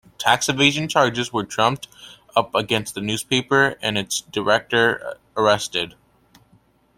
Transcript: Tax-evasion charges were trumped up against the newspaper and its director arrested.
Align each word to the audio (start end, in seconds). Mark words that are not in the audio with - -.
Tax-evasion 0.17 0.87
charges 0.87 1.31
were 1.31 1.43
trumped 1.45 1.87
up 2.35 2.55
against 2.55 2.95
the 2.95 3.01
newspaper 3.01 3.75
and 3.83 3.99
its 3.99 4.21
director 4.21 5.19
arrested. 5.37 5.93